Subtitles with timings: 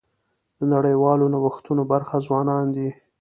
[0.59, 2.89] د نړیوالو نوښتونو برخه ځوانان دي.